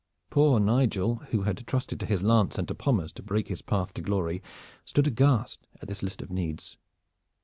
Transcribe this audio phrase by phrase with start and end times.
[0.31, 3.93] Poor Nigel, who had trusted to his lance and to Pommers to break his path
[3.93, 4.41] to glory,
[4.83, 6.79] stood aghast at this list of needs.